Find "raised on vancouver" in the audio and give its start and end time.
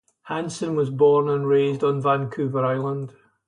1.47-2.65